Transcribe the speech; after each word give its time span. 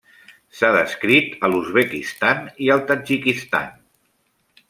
S'ha 0.59 0.69
descrit 0.75 1.35
a 1.47 1.51
l'Uzbekistan 1.51 2.41
i 2.67 2.73
al 2.77 2.83
Tadjikistan. 2.87 3.69